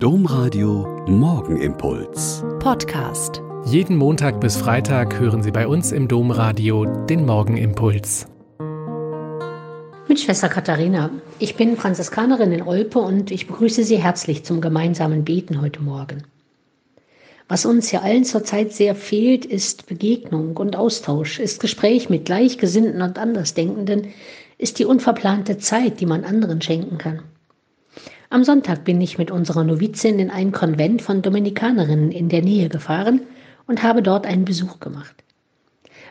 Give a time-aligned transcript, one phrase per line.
[0.00, 2.44] Domradio Morgenimpuls.
[2.60, 3.42] Podcast.
[3.64, 8.28] Jeden Montag bis Freitag hören Sie bei uns im Domradio den Morgenimpuls.
[10.06, 11.10] Mit Schwester Katharina.
[11.40, 16.22] Ich bin Franziskanerin in Olpe und ich begrüße Sie herzlich zum gemeinsamen Beten heute Morgen.
[17.48, 23.02] Was uns hier allen zurzeit sehr fehlt, ist Begegnung und Austausch, ist Gespräch mit Gleichgesinnten
[23.02, 24.14] und Andersdenkenden,
[24.58, 27.24] ist die unverplante Zeit, die man anderen schenken kann.
[28.30, 32.68] Am Sonntag bin ich mit unserer Novizin in ein Konvent von Dominikanerinnen in der Nähe
[32.68, 33.22] gefahren
[33.66, 35.14] und habe dort einen Besuch gemacht.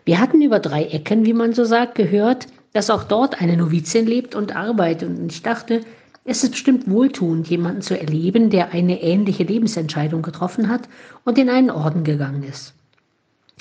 [0.04, 4.08] Wir hatten über drei Ecken, wie man so sagt, gehört, dass auch dort eine Novizin
[4.08, 5.82] lebt und arbeitet und ich dachte,
[6.26, 10.90] es ist bestimmt wohltuend, jemanden zu erleben, der eine ähnliche Lebensentscheidung getroffen hat
[11.24, 12.74] und in einen Orden gegangen ist.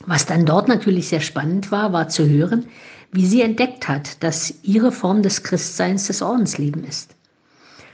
[0.06, 2.64] Was dann dort natürlich sehr spannend war, war zu hören,
[3.12, 7.15] wie sie entdeckt hat, dass ihre Form des Christseins das Ordensleben ist.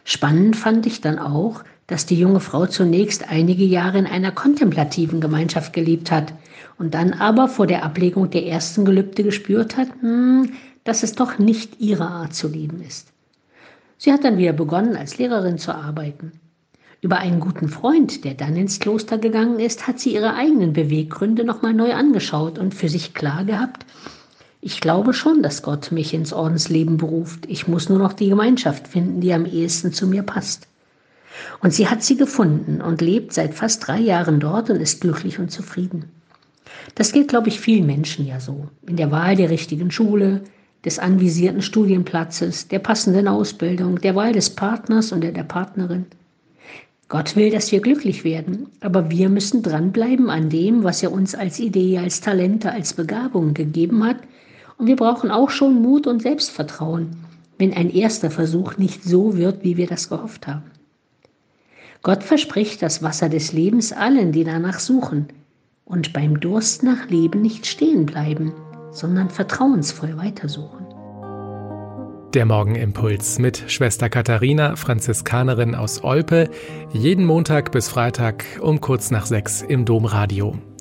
[0.04, 5.20] Spannend fand ich dann auch, dass die junge Frau zunächst einige Jahre in einer kontemplativen
[5.20, 6.32] Gemeinschaft gelebt hat
[6.78, 10.52] und dann aber vor der Ablegung der ersten Gelübde gespürt hat, hm,
[10.84, 13.12] dass es doch nicht ihre Art zu leben ist.
[13.98, 16.32] Sie hat dann wieder begonnen, als Lehrerin zu arbeiten.
[17.02, 21.44] Über einen guten Freund, der dann ins Kloster gegangen ist, hat sie ihre eigenen Beweggründe
[21.44, 23.86] nochmal neu angeschaut und für sich klar gehabt,
[24.64, 27.46] ich glaube schon, dass Gott mich ins Ordensleben beruft.
[27.48, 30.68] Ich muss nur noch die Gemeinschaft finden, die am ehesten zu mir passt.
[31.60, 35.40] Und sie hat sie gefunden und lebt seit fast drei Jahren dort und ist glücklich
[35.40, 36.04] und zufrieden.
[36.94, 38.68] Das geht, glaube ich, vielen Menschen ja so.
[38.86, 40.42] In der Wahl der richtigen Schule,
[40.84, 46.06] des anvisierten Studienplatzes, der passenden Ausbildung, der Wahl des Partners und der, der Partnerin.
[47.08, 51.34] Gott will, dass wir glücklich werden, aber wir müssen dranbleiben an dem, was er uns
[51.34, 54.18] als Idee, als Talente, als Begabung gegeben hat
[54.82, 57.10] und wir brauchen auch schon Mut und Selbstvertrauen,
[57.56, 60.72] wenn ein erster Versuch nicht so wird, wie wir das gehofft haben.
[62.02, 65.28] Gott verspricht das Wasser des Lebens allen, die danach suchen
[65.84, 68.54] und beim Durst nach Leben nicht stehen bleiben,
[68.90, 70.84] sondern vertrauensvoll weitersuchen.
[72.34, 76.50] Der Morgenimpuls mit Schwester Katharina, Franziskanerin aus Olpe,
[76.92, 80.58] jeden Montag bis Freitag um kurz nach sechs im Domradio.